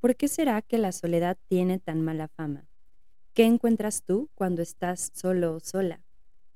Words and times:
¿Por 0.00 0.14
qué 0.16 0.28
será 0.28 0.60
que 0.62 0.78
la 0.78 0.92
soledad 0.92 1.38
tiene 1.48 1.78
tan 1.78 2.02
mala 2.02 2.28
fama? 2.28 2.66
¿Qué 3.32 3.44
encuentras 3.44 4.02
tú 4.02 4.30
cuando 4.34 4.62
estás 4.62 5.10
solo 5.14 5.54
o 5.54 5.60
sola? 5.60 6.00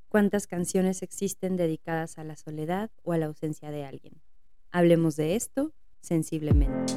¿Cuántas 0.08 0.46
canciones 0.46 1.02
existen 1.02 1.56
dedicadas 1.56 2.18
a 2.18 2.24
la 2.24 2.36
soledad 2.36 2.90
o 3.02 3.12
a 3.12 3.18
la 3.18 3.26
ausencia 3.26 3.70
de 3.70 3.84
alguien? 3.84 4.20
Hablemos 4.70 5.16
de 5.16 5.36
esto 5.36 5.72
sensiblemente. 6.00 6.94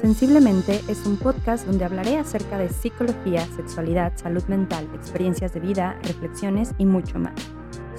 Sensiblemente 0.00 0.80
es 0.88 1.04
un 1.04 1.18
podcast 1.18 1.66
donde 1.66 1.84
hablaré 1.84 2.16
acerca 2.16 2.56
de 2.56 2.70
psicología, 2.70 3.44
sexualidad, 3.54 4.16
salud 4.16 4.44
mental, 4.44 4.88
experiencias 4.94 5.52
de 5.52 5.60
vida, 5.60 5.98
reflexiones 6.04 6.70
y 6.78 6.86
mucho 6.86 7.18
más. 7.18 7.34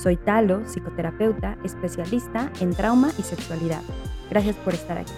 Soy 0.02 0.18
Talo, 0.18 0.68
psicoterapeuta, 0.68 1.60
especialista 1.64 2.52
en 2.60 2.74
trauma 2.74 3.12
y 3.20 3.22
sexualidad. 3.22 3.84
Gracias 4.32 4.56
por 4.56 4.74
estar 4.74 4.98
aquí. 4.98 5.12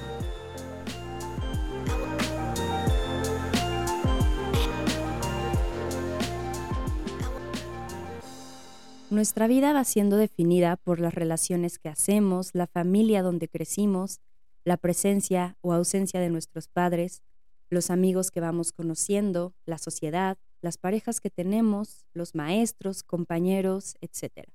Nuestra 9.09 9.47
vida 9.47 9.71
va 9.71 9.85
siendo 9.85 10.17
definida 10.17 10.75
por 10.75 10.99
las 10.99 11.13
relaciones 11.13 11.79
que 11.79 11.87
hacemos, 11.87 12.49
la 12.53 12.67
familia 12.67 13.21
donde 13.21 13.47
crecimos, 13.47 14.19
la 14.65 14.75
presencia 14.75 15.55
o 15.61 15.71
ausencia 15.71 16.19
de 16.19 16.29
nuestros 16.29 16.67
padres, 16.67 17.21
los 17.69 17.89
amigos 17.89 18.31
que 18.31 18.41
vamos 18.41 18.73
conociendo, 18.73 19.53
la 19.65 19.77
sociedad, 19.77 20.37
las 20.61 20.77
parejas 20.77 21.21
que 21.21 21.29
tenemos, 21.29 22.05
los 22.13 22.35
maestros, 22.35 23.03
compañeros, 23.03 23.95
etc. 24.01 24.49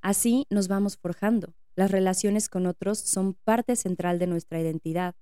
Así 0.00 0.46
nos 0.50 0.68
vamos 0.68 0.96
forjando. 0.96 1.54
Las 1.74 1.90
relaciones 1.90 2.48
con 2.48 2.66
otros 2.66 2.98
son 2.98 3.34
parte 3.34 3.76
central 3.76 4.18
de 4.18 4.26
nuestra 4.26 4.60
identidad, 4.60 5.14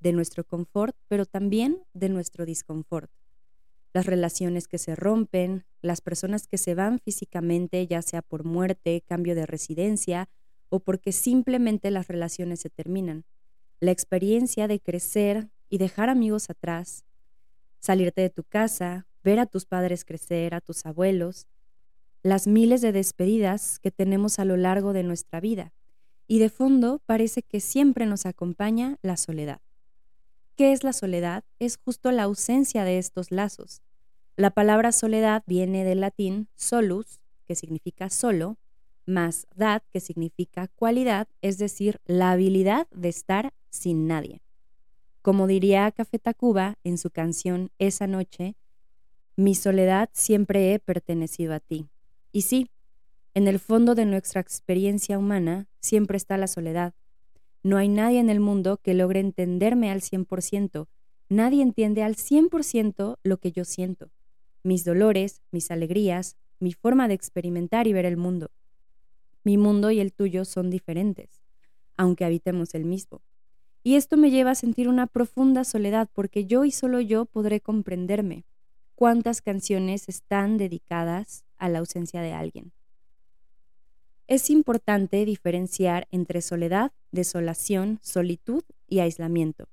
de 0.00 0.12
nuestro 0.12 0.44
confort, 0.44 0.96
pero 1.08 1.26
también 1.26 1.84
de 1.94 2.08
nuestro 2.08 2.44
disconfort. 2.44 3.10
Las 3.92 4.06
relaciones 4.06 4.68
que 4.68 4.78
se 4.78 4.96
rompen, 4.96 5.64
las 5.80 6.00
personas 6.00 6.46
que 6.46 6.58
se 6.58 6.74
van 6.74 6.98
físicamente, 6.98 7.86
ya 7.86 8.02
sea 8.02 8.22
por 8.22 8.44
muerte, 8.44 9.02
cambio 9.06 9.34
de 9.34 9.46
residencia 9.46 10.28
o 10.70 10.80
porque 10.80 11.12
simplemente 11.12 11.90
las 11.90 12.08
relaciones 12.08 12.60
se 12.60 12.70
terminan. 12.70 13.24
La 13.80 13.90
experiencia 13.90 14.68
de 14.68 14.80
crecer 14.80 15.50
y 15.68 15.78
dejar 15.78 16.08
amigos 16.08 16.48
atrás, 16.48 17.04
salirte 17.78 18.22
de 18.22 18.30
tu 18.30 18.44
casa, 18.44 19.06
ver 19.22 19.38
a 19.38 19.46
tus 19.46 19.66
padres 19.66 20.04
crecer, 20.04 20.54
a 20.54 20.60
tus 20.60 20.86
abuelos, 20.86 21.46
las 22.22 22.46
miles 22.46 22.80
de 22.80 22.92
despedidas 22.92 23.78
que 23.80 23.90
tenemos 23.90 24.38
a 24.38 24.44
lo 24.44 24.56
largo 24.56 24.92
de 24.92 25.02
nuestra 25.02 25.40
vida. 25.40 25.72
Y 26.28 26.38
de 26.38 26.50
fondo 26.50 27.00
parece 27.04 27.42
que 27.42 27.60
siempre 27.60 28.06
nos 28.06 28.26
acompaña 28.26 28.96
la 29.02 29.16
soledad. 29.16 29.60
¿Qué 30.56 30.72
es 30.72 30.84
la 30.84 30.92
soledad? 30.92 31.44
Es 31.58 31.78
justo 31.78 32.12
la 32.12 32.24
ausencia 32.24 32.84
de 32.84 32.98
estos 32.98 33.30
lazos. 33.30 33.82
La 34.36 34.50
palabra 34.50 34.92
soledad 34.92 35.42
viene 35.46 35.84
del 35.84 36.00
latín 36.00 36.48
solus, 36.54 37.20
que 37.44 37.54
significa 37.54 38.08
solo, 38.08 38.56
más 39.04 39.46
dad, 39.54 39.82
que 39.90 40.00
significa 40.00 40.68
cualidad, 40.68 41.28
es 41.40 41.58
decir, 41.58 42.00
la 42.06 42.30
habilidad 42.30 42.86
de 42.90 43.08
estar 43.08 43.52
sin 43.70 44.06
nadie. 44.06 44.42
Como 45.22 45.46
diría 45.46 45.90
Café 45.90 46.18
Tacuba 46.18 46.78
en 46.84 46.98
su 46.98 47.10
canción 47.10 47.70
Esa 47.78 48.06
noche, 48.06 48.54
mi 49.36 49.54
soledad 49.54 50.10
siempre 50.12 50.74
he 50.74 50.78
pertenecido 50.78 51.54
a 51.54 51.60
ti. 51.60 51.88
Y 52.32 52.42
sí, 52.42 52.70
en 53.34 53.46
el 53.46 53.58
fondo 53.58 53.94
de 53.94 54.06
nuestra 54.06 54.40
experiencia 54.40 55.18
humana 55.18 55.68
siempre 55.80 56.16
está 56.16 56.36
la 56.36 56.46
soledad. 56.46 56.94
No 57.62 57.76
hay 57.76 57.88
nadie 57.88 58.18
en 58.18 58.30
el 58.30 58.40
mundo 58.40 58.78
que 58.78 58.94
logre 58.94 59.20
entenderme 59.20 59.90
al 59.90 60.00
100%. 60.00 60.88
Nadie 61.28 61.62
entiende 61.62 62.02
al 62.02 62.16
100% 62.16 63.18
lo 63.22 63.36
que 63.38 63.52
yo 63.52 63.64
siento. 63.64 64.10
Mis 64.62 64.84
dolores, 64.84 65.42
mis 65.50 65.70
alegrías, 65.70 66.36
mi 66.58 66.72
forma 66.72 67.08
de 67.08 67.14
experimentar 67.14 67.86
y 67.86 67.92
ver 67.92 68.06
el 68.06 68.16
mundo. 68.16 68.50
Mi 69.44 69.58
mundo 69.58 69.90
y 69.90 70.00
el 70.00 70.12
tuyo 70.12 70.44
son 70.44 70.70
diferentes, 70.70 71.42
aunque 71.96 72.24
habitemos 72.24 72.74
el 72.74 72.84
mismo. 72.84 73.22
Y 73.82 73.96
esto 73.96 74.16
me 74.16 74.30
lleva 74.30 74.52
a 74.52 74.56
sentir 74.56 74.88
una 74.88 75.06
profunda 75.06 75.64
soledad 75.64 76.08
porque 76.12 76.44
yo 76.44 76.64
y 76.64 76.70
solo 76.70 77.00
yo 77.00 77.24
podré 77.24 77.60
comprenderme. 77.60 78.44
¿Cuántas 78.94 79.42
canciones 79.42 80.08
están 80.08 80.58
dedicadas 80.58 81.44
a 81.62 81.68
la 81.68 81.78
ausencia 81.78 82.20
de 82.20 82.32
alguien. 82.32 82.72
Es 84.26 84.50
importante 84.50 85.24
diferenciar 85.24 86.08
entre 86.10 86.42
soledad, 86.42 86.90
desolación, 87.12 88.00
solitud 88.02 88.64
y 88.88 88.98
aislamiento. 88.98 89.68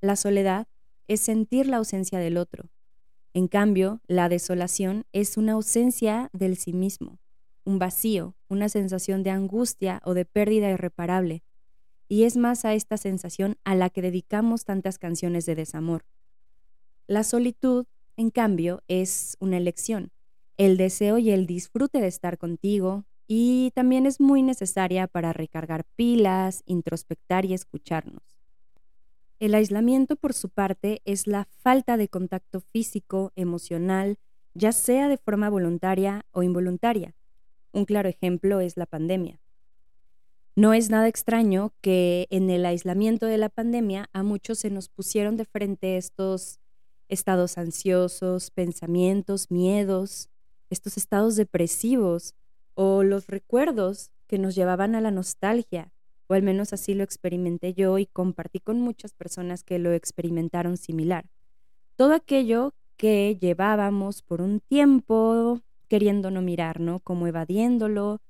La 0.00 0.14
soledad 0.14 0.68
es 1.08 1.20
sentir 1.20 1.66
la 1.66 1.78
ausencia 1.78 2.20
del 2.20 2.36
otro. 2.36 2.70
En 3.34 3.48
cambio, 3.48 4.00
la 4.06 4.28
desolación 4.28 5.04
es 5.12 5.36
una 5.36 5.52
ausencia 5.52 6.30
del 6.32 6.56
sí 6.56 6.72
mismo, 6.72 7.18
un 7.64 7.80
vacío, 7.80 8.36
una 8.48 8.68
sensación 8.68 9.24
de 9.24 9.30
angustia 9.30 10.00
o 10.04 10.14
de 10.14 10.24
pérdida 10.24 10.70
irreparable. 10.70 11.42
Y 12.06 12.22
es 12.22 12.36
más 12.36 12.64
a 12.64 12.74
esta 12.74 12.96
sensación 12.96 13.56
a 13.64 13.74
la 13.74 13.90
que 13.90 14.02
dedicamos 14.02 14.64
tantas 14.64 14.98
canciones 14.98 15.44
de 15.44 15.56
desamor. 15.56 16.04
La 17.08 17.24
solitud, 17.24 17.86
en 18.16 18.30
cambio, 18.30 18.84
es 18.86 19.36
una 19.40 19.56
elección, 19.56 20.12
el 20.60 20.76
deseo 20.76 21.16
y 21.16 21.30
el 21.30 21.46
disfrute 21.46 22.02
de 22.02 22.06
estar 22.06 22.36
contigo 22.36 23.06
y 23.26 23.70
también 23.74 24.04
es 24.04 24.20
muy 24.20 24.42
necesaria 24.42 25.06
para 25.06 25.32
recargar 25.32 25.86
pilas, 25.96 26.62
introspectar 26.66 27.46
y 27.46 27.54
escucharnos. 27.54 28.36
El 29.38 29.54
aislamiento, 29.54 30.16
por 30.16 30.34
su 30.34 30.50
parte, 30.50 31.00
es 31.06 31.26
la 31.26 31.48
falta 31.62 31.96
de 31.96 32.08
contacto 32.08 32.60
físico, 32.60 33.32
emocional, 33.36 34.18
ya 34.52 34.72
sea 34.72 35.08
de 35.08 35.16
forma 35.16 35.48
voluntaria 35.48 36.26
o 36.30 36.42
involuntaria. 36.42 37.14
Un 37.72 37.86
claro 37.86 38.10
ejemplo 38.10 38.60
es 38.60 38.76
la 38.76 38.84
pandemia. 38.84 39.40
No 40.56 40.74
es 40.74 40.90
nada 40.90 41.08
extraño 41.08 41.72
que 41.80 42.26
en 42.28 42.50
el 42.50 42.66
aislamiento 42.66 43.24
de 43.24 43.38
la 43.38 43.48
pandemia 43.48 44.10
a 44.12 44.22
muchos 44.22 44.58
se 44.58 44.68
nos 44.68 44.90
pusieron 44.90 45.38
de 45.38 45.46
frente 45.46 45.96
estos 45.96 46.60
estados 47.08 47.56
ansiosos, 47.56 48.50
pensamientos, 48.50 49.50
miedos, 49.50 50.28
estos 50.70 50.96
estados 50.96 51.36
depresivos 51.36 52.34
o 52.74 53.02
los 53.02 53.26
recuerdos 53.26 54.10
que 54.26 54.38
nos 54.38 54.54
llevaban 54.54 54.94
a 54.94 55.00
la 55.00 55.10
nostalgia, 55.10 55.92
o 56.28 56.34
al 56.34 56.42
menos 56.42 56.72
así 56.72 56.94
lo 56.94 57.02
experimenté 57.02 57.74
yo 57.74 57.98
y 57.98 58.06
compartí 58.06 58.60
con 58.60 58.80
muchas 58.80 59.12
personas 59.12 59.64
que 59.64 59.78
lo 59.78 59.92
experimentaron 59.92 60.76
similar. 60.76 61.26
Todo 61.96 62.14
aquello 62.14 62.72
que 62.96 63.36
llevábamos 63.40 64.22
por 64.22 64.40
un 64.40 64.60
tiempo 64.60 65.60
queriendo 65.88 66.30
no 66.30 66.40
mirar, 66.40 66.78
¿no? 66.78 67.00
Como 67.00 67.26
evadiéndolo. 67.26 68.20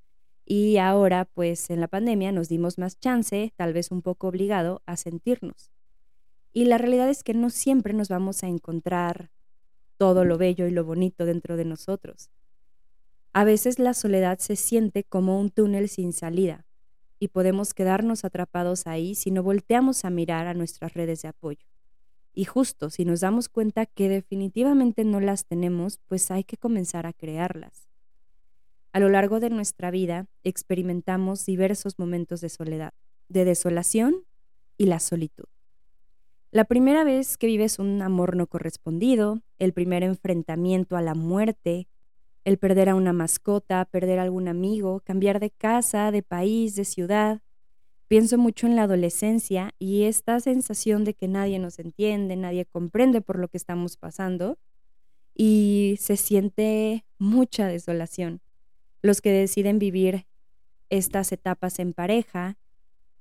Y 0.47 0.79
ahora, 0.79 1.27
pues 1.27 1.71
en 1.71 1.81
la 1.81 1.89
pandemia 1.89 2.33
nos 2.33 2.49
dimos 2.49 2.79
más 2.79 2.99
chance, 2.99 3.53
tal 3.57 3.75
vez 3.75 3.91
un 3.91 4.01
poco 4.01 4.29
obligado, 4.29 4.81
a 4.87 4.97
sentirnos. 4.97 5.71
Y 6.53 6.65
la 6.65 6.79
realidad 6.79 7.09
es 7.09 7.23
que 7.23 7.35
no 7.35 7.51
siempre 7.51 7.93
nos 7.93 8.09
vamos 8.09 8.43
a 8.43 8.49
encontrar 8.49 9.31
todo 10.01 10.25
lo 10.25 10.39
bello 10.39 10.67
y 10.67 10.71
lo 10.71 10.83
bonito 10.83 11.27
dentro 11.27 11.59
de 11.59 11.67
nosotros. 11.67 12.31
A 13.35 13.45
veces 13.45 13.79
la 13.79 13.93
soledad 13.93 14.39
se 14.39 14.57
siente 14.57 15.05
como 15.05 15.39
un 15.39 15.51
túnel 15.51 15.91
sin 15.91 16.15
salida 16.15 16.65
y 17.19 17.29
podemos 17.29 17.75
quedarnos 17.75 18.25
atrapados 18.25 18.87
ahí 18.87 19.15
si 19.15 19.31
no 19.31 19.43
volteamos 19.43 20.07
a 20.07 20.11
mirar 20.11 20.47
a 20.47 20.55
nuestras 20.55 20.95
redes 20.95 21.21
de 21.21 21.29
apoyo. 21.29 21.67
Y 22.33 22.47
justo 22.47 22.89
si 22.89 23.05
nos 23.05 23.21
damos 23.21 23.51
cuenta 23.51 23.85
que 23.85 24.09
definitivamente 24.09 25.05
no 25.05 25.21
las 25.21 25.45
tenemos, 25.45 25.99
pues 26.07 26.31
hay 26.31 26.45
que 26.45 26.57
comenzar 26.57 27.05
a 27.05 27.13
crearlas. 27.13 27.87
A 28.93 29.01
lo 29.01 29.11
largo 29.11 29.39
de 29.39 29.51
nuestra 29.51 29.91
vida 29.91 30.29
experimentamos 30.45 31.45
diversos 31.45 31.99
momentos 31.99 32.41
de 32.41 32.49
soledad, 32.49 32.95
de 33.29 33.45
desolación 33.45 34.25
y 34.79 34.87
la 34.87 34.99
solitud. 34.99 35.45
La 36.53 36.65
primera 36.65 37.05
vez 37.05 37.39
que 37.39 37.47
vives 37.47 37.79
un 37.79 38.03
amor 38.03 38.35
no 38.35 38.49
correspondido, 38.49 39.41
el 39.61 39.73
primer 39.73 40.03
enfrentamiento 40.03 40.97
a 40.97 41.03
la 41.03 41.15
muerte, 41.15 41.87
el 42.45 42.59
perder 42.59 42.89
a 42.89 42.97
una 42.97 43.13
mascota, 43.13 43.85
perder 43.85 44.19
a 44.19 44.25
algún 44.25 44.49
amigo, 44.49 45.01
cambiar 45.05 45.39
de 45.39 45.51
casa, 45.51 46.11
de 46.11 46.25
país, 46.25 46.75
de 46.75 46.85
ciudad. 46.85 47.41
Pienso 48.09 48.37
mucho 48.37 48.67
en 48.67 48.75
la 48.75 48.83
adolescencia 48.83 49.75
y 49.79 50.03
esta 50.03 50.41
sensación 50.41 51.05
de 51.05 51.15
que 51.15 51.29
nadie 51.29 51.61
nos 51.61 51.79
entiende, 51.79 52.35
nadie 52.35 52.65
comprende 52.65 53.21
por 53.21 53.39
lo 53.39 53.47
que 53.47 53.57
estamos 53.57 53.97
pasando 53.97 54.59
y 55.37 55.99
se 56.01 56.17
siente 56.17 57.05
mucha 57.19 57.69
desolación. 57.69 58.41
Los 59.03 59.21
que 59.21 59.31
deciden 59.31 59.79
vivir 59.79 60.27
estas 60.89 61.31
etapas 61.31 61.79
en 61.79 61.93
pareja 61.93 62.59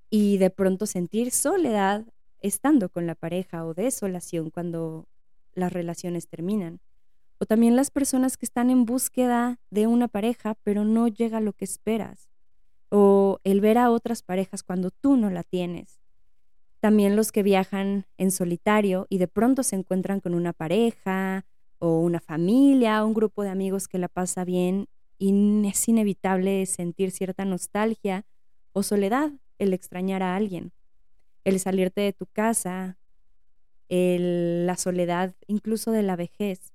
y 0.10 0.40
de 0.40 0.50
pronto 0.50 0.88
sentir 0.88 1.30
soledad 1.30 2.08
estando 2.42 2.90
con 2.90 3.08
la 3.08 3.16
pareja 3.16 3.66
o 3.66 3.74
desolación 3.74 4.50
cuando 4.50 5.08
las 5.54 5.74
relaciones 5.74 6.28
terminan. 6.28 6.80
O 7.40 7.46
también 7.46 7.76
las 7.76 7.92
personas 7.92 8.38
que 8.38 8.46
están 8.46 8.70
en 8.70 8.86
búsqueda 8.86 9.60
de 9.70 9.88
una 9.88 10.08
pareja, 10.08 10.56
pero 10.64 10.84
no 10.86 11.08
llega 11.08 11.40
lo 11.40 11.54
que 11.54 11.66
esperas. 11.66 12.30
o 12.92 13.40
el 13.44 13.62
ver 13.62 13.78
a 13.78 13.92
otras 13.92 14.24
parejas 14.24 14.64
cuando 14.64 14.92
tú 14.92 15.16
no 15.16 15.30
la 15.30 15.44
tienes. 15.44 16.00
También 16.80 17.16
los 17.16 17.32
que 17.32 17.44
viajan 17.44 18.06
en 18.18 18.32
solitario 18.32 19.06
y 19.10 19.18
de 19.18 19.28
pronto 19.28 19.64
se 19.64 19.76
encuentran 19.76 20.22
con 20.22 20.34
una 20.34 20.54
pareja 20.54 21.46
o 21.78 22.00
una 22.00 22.20
familia, 22.20 23.04
un 23.06 23.14
grupo 23.14 23.44
de 23.44 23.50
amigos 23.50 23.88
que 23.88 24.00
la 24.00 24.08
pasa 24.08 24.44
bien 24.46 24.88
y 25.18 25.68
es 25.68 25.88
inevitable 25.88 26.66
sentir 26.66 27.12
cierta 27.12 27.46
nostalgia 27.46 28.26
o 28.74 28.84
soledad 28.84 29.32
el 29.58 29.74
extrañar 29.74 30.24
a 30.24 30.36
alguien, 30.36 30.72
el 31.44 31.60
salirte 31.60 32.02
de 32.02 32.14
tu 32.14 32.26
casa, 32.26 32.98
la 33.90 34.76
soledad 34.78 35.34
incluso 35.48 35.92
de 35.92 36.04
la 36.04 36.16
vejez, 36.16 36.74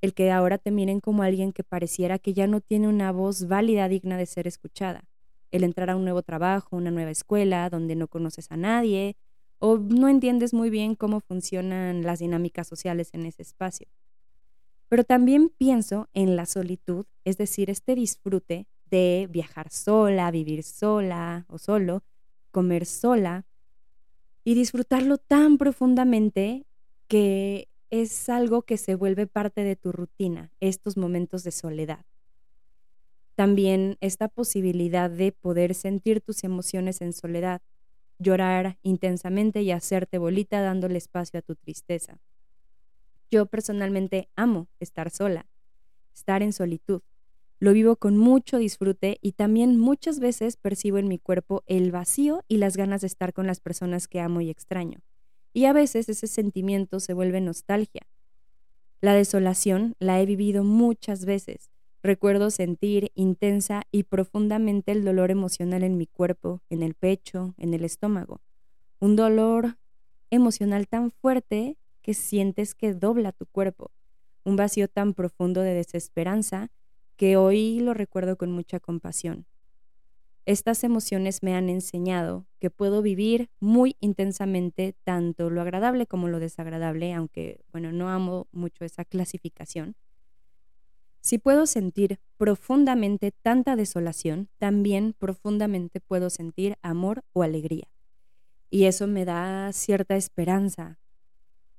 el 0.00 0.14
que 0.14 0.30
ahora 0.30 0.58
te 0.58 0.70
miren 0.70 1.00
como 1.00 1.22
alguien 1.22 1.52
que 1.52 1.64
pareciera 1.64 2.18
que 2.18 2.32
ya 2.32 2.46
no 2.46 2.60
tiene 2.60 2.88
una 2.88 3.12
voz 3.12 3.48
válida 3.48 3.88
digna 3.88 4.16
de 4.16 4.26
ser 4.26 4.46
escuchada, 4.46 5.08
el 5.50 5.64
entrar 5.64 5.90
a 5.90 5.96
un 5.96 6.04
nuevo 6.04 6.22
trabajo, 6.22 6.76
una 6.76 6.90
nueva 6.90 7.10
escuela 7.10 7.68
donde 7.68 7.96
no 7.96 8.08
conoces 8.08 8.50
a 8.50 8.56
nadie 8.56 9.16
o 9.58 9.76
no 9.76 10.08
entiendes 10.08 10.54
muy 10.54 10.70
bien 10.70 10.94
cómo 10.94 11.20
funcionan 11.20 12.02
las 12.02 12.20
dinámicas 12.20 12.68
sociales 12.68 13.10
en 13.12 13.26
ese 13.26 13.42
espacio. 13.42 13.88
Pero 14.88 15.04
también 15.04 15.50
pienso 15.50 16.08
en 16.14 16.36
la 16.36 16.46
solitud, 16.46 17.06
es 17.24 17.36
decir, 17.36 17.68
este 17.68 17.94
disfrute 17.94 18.66
de 18.86 19.28
viajar 19.30 19.70
sola, 19.70 20.30
vivir 20.30 20.62
sola 20.62 21.44
o 21.48 21.58
solo, 21.58 22.04
comer 22.52 22.86
sola 22.86 23.44
y 24.48 24.54
disfrutarlo 24.54 25.18
tan 25.18 25.58
profundamente 25.58 26.64
que 27.06 27.68
es 27.90 28.30
algo 28.30 28.62
que 28.62 28.78
se 28.78 28.94
vuelve 28.94 29.26
parte 29.26 29.62
de 29.62 29.76
tu 29.76 29.92
rutina, 29.92 30.50
estos 30.58 30.96
momentos 30.96 31.44
de 31.44 31.50
soledad. 31.50 32.06
También 33.34 33.98
esta 34.00 34.26
posibilidad 34.26 35.10
de 35.10 35.32
poder 35.32 35.74
sentir 35.74 36.22
tus 36.22 36.44
emociones 36.44 37.02
en 37.02 37.12
soledad, 37.12 37.60
llorar 38.18 38.78
intensamente 38.80 39.60
y 39.60 39.70
hacerte 39.70 40.16
bolita 40.16 40.62
dándole 40.62 40.96
espacio 40.96 41.40
a 41.40 41.42
tu 41.42 41.54
tristeza. 41.54 42.18
Yo 43.30 43.44
personalmente 43.44 44.30
amo 44.34 44.68
estar 44.80 45.10
sola, 45.10 45.44
estar 46.14 46.42
en 46.42 46.54
solitud. 46.54 47.02
Lo 47.60 47.72
vivo 47.72 47.96
con 47.96 48.16
mucho 48.16 48.58
disfrute 48.58 49.18
y 49.20 49.32
también 49.32 49.80
muchas 49.80 50.20
veces 50.20 50.56
percibo 50.56 50.98
en 50.98 51.08
mi 51.08 51.18
cuerpo 51.18 51.64
el 51.66 51.90
vacío 51.90 52.44
y 52.46 52.58
las 52.58 52.76
ganas 52.76 53.00
de 53.00 53.08
estar 53.08 53.32
con 53.32 53.48
las 53.48 53.58
personas 53.58 54.06
que 54.06 54.20
amo 54.20 54.40
y 54.40 54.48
extraño. 54.48 55.00
Y 55.52 55.64
a 55.64 55.72
veces 55.72 56.08
ese 56.08 56.28
sentimiento 56.28 57.00
se 57.00 57.14
vuelve 57.14 57.40
nostalgia. 57.40 58.06
La 59.00 59.12
desolación 59.12 59.96
la 59.98 60.20
he 60.20 60.26
vivido 60.26 60.62
muchas 60.62 61.24
veces. 61.24 61.70
Recuerdo 62.00 62.50
sentir 62.50 63.10
intensa 63.16 63.82
y 63.90 64.04
profundamente 64.04 64.92
el 64.92 65.04
dolor 65.04 65.32
emocional 65.32 65.82
en 65.82 65.96
mi 65.96 66.06
cuerpo, 66.06 66.62
en 66.70 66.84
el 66.84 66.94
pecho, 66.94 67.54
en 67.58 67.74
el 67.74 67.84
estómago. 67.84 68.40
Un 69.00 69.16
dolor 69.16 69.76
emocional 70.30 70.86
tan 70.86 71.10
fuerte 71.10 71.76
que 72.02 72.14
sientes 72.14 72.74
que 72.76 72.94
dobla 72.94 73.32
tu 73.32 73.46
cuerpo, 73.46 73.90
un 74.44 74.54
vacío 74.54 74.86
tan 74.86 75.12
profundo 75.12 75.62
de 75.62 75.74
desesperanza 75.74 76.70
que 77.18 77.36
hoy 77.36 77.80
lo 77.80 77.94
recuerdo 77.94 78.38
con 78.38 78.52
mucha 78.52 78.78
compasión. 78.78 79.44
Estas 80.46 80.84
emociones 80.84 81.42
me 81.42 81.54
han 81.54 81.68
enseñado 81.68 82.46
que 82.60 82.70
puedo 82.70 83.02
vivir 83.02 83.50
muy 83.60 83.96
intensamente 84.00 84.94
tanto 85.04 85.50
lo 85.50 85.60
agradable 85.60 86.06
como 86.06 86.28
lo 86.28 86.38
desagradable, 86.38 87.12
aunque, 87.12 87.60
bueno, 87.72 87.92
no 87.92 88.08
amo 88.08 88.46
mucho 88.52 88.84
esa 88.84 89.04
clasificación. 89.04 89.96
Si 91.20 91.38
puedo 91.38 91.66
sentir 91.66 92.20
profundamente 92.36 93.32
tanta 93.32 93.74
desolación, 93.74 94.48
también 94.56 95.12
profundamente 95.12 96.00
puedo 96.00 96.30
sentir 96.30 96.78
amor 96.82 97.24
o 97.32 97.42
alegría. 97.42 97.88
Y 98.70 98.84
eso 98.84 99.08
me 99.08 99.24
da 99.24 99.72
cierta 99.72 100.14
esperanza, 100.14 101.00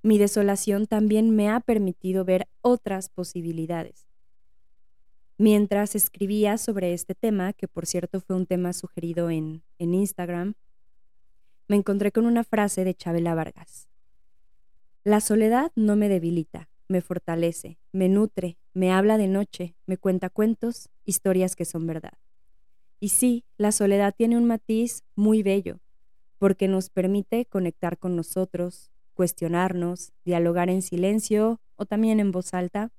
mi 0.02 0.18
desolación 0.18 0.86
también 0.86 1.34
me 1.34 1.50
ha 1.50 1.62
permitido 1.62 2.26
ver 2.26 2.48
otras 2.62 3.08
posibilidades. 3.10 4.09
Mientras 5.42 5.96
escribía 5.96 6.58
sobre 6.58 6.94
este 6.94 7.16
tema, 7.16 7.54
que 7.54 7.70
por 7.70 7.86
cierto 7.86 8.20
fue 8.20 8.36
un 8.36 8.46
tema 8.46 8.74
sugerido 8.74 9.30
en, 9.30 9.64
en 9.78 9.94
Instagram, 9.94 10.56
me 11.70 11.78
encontré 11.78 12.12
con 12.12 12.26
una 12.26 12.44
frase 12.44 12.84
de 12.84 12.94
Chabela 12.94 13.36
Vargas. 13.36 13.88
La 15.06 15.22
soledad 15.22 15.72
no 15.76 15.96
me 15.96 16.10
debilita, 16.10 16.70
me 16.90 17.00
fortalece, 17.00 17.80
me 17.94 18.10
nutre, 18.10 18.58
me 18.74 18.92
habla 18.92 19.18
de 19.18 19.30
noche, 19.30 19.78
me 19.86 19.96
cuenta 19.96 20.30
cuentos, 20.30 20.90
historias 21.06 21.56
que 21.56 21.64
son 21.64 21.88
verdad. 21.88 22.18
Y 23.00 23.08
sí, 23.08 23.46
la 23.58 23.72
soledad 23.72 24.14
tiene 24.14 24.36
un 24.36 24.44
matiz 24.44 25.06
muy 25.16 25.42
bello, 25.42 25.80
porque 26.38 26.68
nos 26.68 26.90
permite 26.90 27.46
conectar 27.46 27.98
con 27.98 28.18
nosotros, 28.18 28.92
cuestionarnos, 29.14 30.12
dialogar 30.26 30.70
en 30.70 30.82
silencio 30.82 31.62
o 31.78 31.86
también 31.86 32.20
en 32.20 32.34
voz 32.34 32.54
alta, 32.54 32.92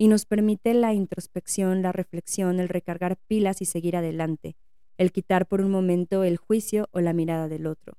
y 0.00 0.08
nos 0.08 0.24
permite 0.24 0.72
la 0.72 0.94
introspección, 0.94 1.82
la 1.82 1.92
reflexión, 1.92 2.58
el 2.58 2.70
recargar 2.70 3.18
pilas 3.18 3.60
y 3.60 3.66
seguir 3.66 3.98
adelante, 3.98 4.56
el 4.96 5.12
quitar 5.12 5.44
por 5.44 5.60
un 5.60 5.70
momento 5.70 6.24
el 6.24 6.38
juicio 6.38 6.88
o 6.92 7.00
la 7.00 7.12
mirada 7.12 7.48
del 7.48 7.66
otro. 7.66 7.98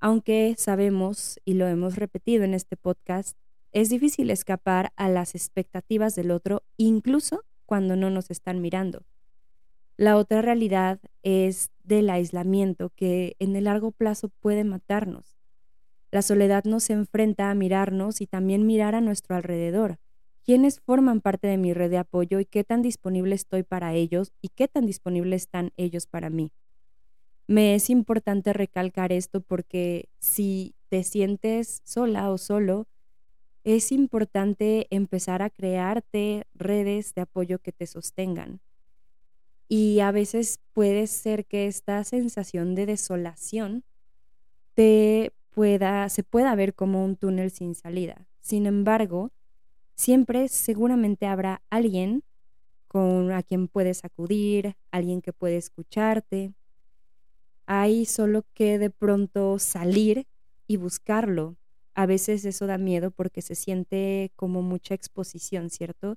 Aunque 0.00 0.54
sabemos, 0.58 1.40
y 1.46 1.54
lo 1.54 1.66
hemos 1.66 1.96
repetido 1.96 2.44
en 2.44 2.52
este 2.52 2.76
podcast, 2.76 3.38
es 3.72 3.88
difícil 3.88 4.28
escapar 4.28 4.92
a 4.96 5.08
las 5.08 5.34
expectativas 5.34 6.14
del 6.14 6.30
otro, 6.30 6.62
incluso 6.76 7.42
cuando 7.64 7.96
no 7.96 8.10
nos 8.10 8.30
están 8.30 8.60
mirando. 8.60 9.06
La 9.96 10.18
otra 10.18 10.42
realidad 10.42 11.00
es 11.22 11.70
del 11.84 12.10
aislamiento 12.10 12.90
que 12.90 13.34
en 13.38 13.56
el 13.56 13.64
largo 13.64 13.92
plazo 13.92 14.28
puede 14.28 14.62
matarnos. 14.62 15.38
La 16.10 16.20
soledad 16.20 16.64
nos 16.64 16.90
enfrenta 16.90 17.50
a 17.50 17.54
mirarnos 17.54 18.20
y 18.20 18.26
también 18.26 18.66
mirar 18.66 18.94
a 18.94 19.00
nuestro 19.00 19.36
alrededor. 19.36 19.98
¿Quiénes 20.44 20.80
forman 20.80 21.22
parte 21.22 21.46
de 21.46 21.56
mi 21.56 21.72
red 21.72 21.90
de 21.90 21.96
apoyo 21.96 22.38
y 22.38 22.44
qué 22.44 22.64
tan 22.64 22.82
disponible 22.82 23.34
estoy 23.34 23.62
para 23.62 23.94
ellos 23.94 24.30
y 24.42 24.48
qué 24.48 24.68
tan 24.68 24.84
disponibles 24.84 25.42
están 25.42 25.72
ellos 25.78 26.06
para 26.06 26.28
mí? 26.28 26.52
Me 27.46 27.74
es 27.74 27.88
importante 27.88 28.52
recalcar 28.52 29.10
esto 29.10 29.40
porque 29.40 30.10
si 30.18 30.74
te 30.90 31.02
sientes 31.02 31.80
sola 31.84 32.30
o 32.30 32.36
solo, 32.36 32.86
es 33.64 33.90
importante 33.90 34.86
empezar 34.90 35.40
a 35.40 35.48
crearte 35.48 36.46
redes 36.54 37.14
de 37.14 37.22
apoyo 37.22 37.58
que 37.58 37.72
te 37.72 37.86
sostengan. 37.86 38.60
Y 39.66 40.00
a 40.00 40.10
veces 40.10 40.60
puede 40.74 41.06
ser 41.06 41.46
que 41.46 41.66
esta 41.66 42.04
sensación 42.04 42.74
de 42.74 42.84
desolación 42.84 43.84
te 44.74 45.32
se 46.08 46.24
pueda 46.24 46.54
ver 46.56 46.74
como 46.74 47.04
un 47.04 47.14
túnel 47.16 47.50
sin 47.52 47.76
salida. 47.76 48.26
Sin 48.40 48.66
embargo, 48.66 49.30
siempre 49.94 50.48
seguramente 50.48 51.26
habrá 51.26 51.62
alguien 51.70 52.22
con 52.88 53.32
a 53.32 53.42
quien 53.42 53.68
puedes 53.68 54.04
acudir, 54.04 54.76
alguien 54.90 55.20
que 55.20 55.32
puede 55.32 55.56
escucharte. 55.56 56.52
Hay 57.66 58.04
solo 58.04 58.44
que 58.54 58.78
de 58.78 58.90
pronto 58.90 59.58
salir 59.58 60.26
y 60.66 60.76
buscarlo. 60.76 61.56
A 61.94 62.06
veces 62.06 62.44
eso 62.44 62.66
da 62.66 62.78
miedo 62.78 63.10
porque 63.10 63.42
se 63.42 63.54
siente 63.54 64.32
como 64.36 64.62
mucha 64.62 64.94
exposición, 64.94 65.70
¿cierto? 65.70 66.16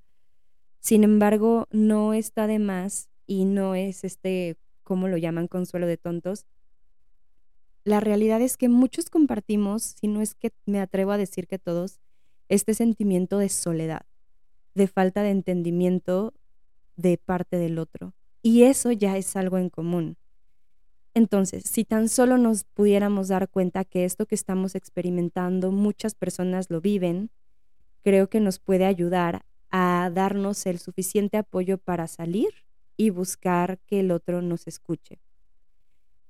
Sin 0.79 1.03
embargo, 1.03 1.67
no 1.71 2.13
está 2.13 2.47
de 2.47 2.59
más 2.59 3.09
y 3.25 3.45
no 3.45 3.75
es 3.75 4.03
este, 4.03 4.57
como 4.83 5.07
lo 5.07 5.17
llaman, 5.17 5.47
consuelo 5.47 5.87
de 5.87 5.97
tontos, 5.97 6.45
la 7.87 8.01
realidad 8.01 8.41
es 8.41 8.57
que 8.57 8.67
muchos 8.67 9.09
compartimos, 9.09 9.95
si 9.99 10.09
no 10.09 10.21
es 10.21 10.35
que 10.35 10.51
me 10.65 10.81
atrevo 10.81 11.11
a 11.11 11.17
decir 11.17 11.47
que 11.47 11.57
todos, 11.57 12.01
este 12.49 12.73
sentimiento 12.73 13.37
de 13.37 13.49
soledad, 13.49 14.05
de 14.75 14.87
falta 14.87 15.23
de 15.23 15.31
entendimiento 15.31 16.33
de 16.95 17.17
parte 17.17 17.57
del 17.57 17.79
otro. 17.79 18.13
Y 18.41 18.63
eso 18.63 18.91
ya 18.91 19.17
es 19.17 19.35
algo 19.35 19.57
en 19.57 19.69
común. 19.69 20.17
Entonces, 21.13 21.63
si 21.63 21.83
tan 21.83 22.09
solo 22.09 22.37
nos 22.37 22.63
pudiéramos 22.63 23.27
dar 23.29 23.49
cuenta 23.49 23.83
que 23.83 24.05
esto 24.05 24.27
que 24.27 24.35
estamos 24.35 24.75
experimentando 24.75 25.71
muchas 25.71 26.13
personas 26.13 26.69
lo 26.69 26.79
viven, 26.79 27.31
creo 28.03 28.29
que 28.29 28.39
nos 28.39 28.59
puede 28.59 28.85
ayudar 28.85 29.43
a 29.71 30.11
darnos 30.13 30.65
el 30.65 30.79
suficiente 30.79 31.37
apoyo 31.37 31.77
para 31.77 32.07
salir 32.07 32.49
y 32.97 33.09
buscar 33.09 33.79
que 33.87 33.99
el 33.99 34.11
otro 34.11 34.41
nos 34.41 34.67
escuche. 34.67 35.19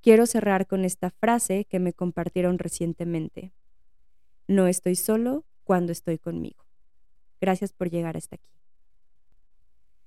Quiero 0.00 0.26
cerrar 0.26 0.66
con 0.66 0.84
esta 0.84 1.10
frase 1.10 1.64
que 1.66 1.80
me 1.80 1.92
compartieron 1.92 2.58
recientemente. 2.58 3.52
No 4.46 4.66
estoy 4.66 4.96
solo 4.96 5.44
cuando 5.68 5.92
estoy 5.92 6.16
conmigo. 6.16 6.64
Gracias 7.42 7.74
por 7.74 7.90
llegar 7.90 8.16
hasta 8.16 8.36
aquí. 8.36 8.48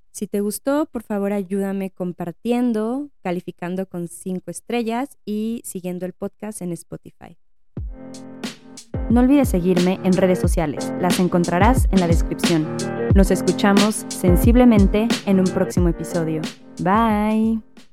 Si 0.10 0.26
te 0.26 0.42
gustó, 0.42 0.88
por 0.88 1.04
favor 1.04 1.34
ayúdame 1.34 1.92
compartiendo, 1.92 3.12
calificando 3.22 3.86
con 3.86 4.08
cinco 4.08 4.50
estrellas 4.50 5.20
y 5.24 5.62
siguiendo 5.64 6.08
el 6.08 6.14
podcast 6.14 6.64
en 6.64 6.72
Spotify. 6.72 7.38
No 9.12 9.20
olvides 9.20 9.50
seguirme 9.50 10.00
en 10.04 10.14
redes 10.14 10.40
sociales, 10.40 10.92
las 11.00 11.20
encontrarás 11.20 11.88
en 11.92 12.00
la 12.00 12.08
descripción. 12.08 12.76
Nos 13.14 13.30
escuchamos 13.30 14.08
sensiblemente 14.10 15.08
en 15.28 15.40
un 15.40 15.46
próximo 15.46 15.90
episodio. 15.90 16.42
Bye. 16.82 17.91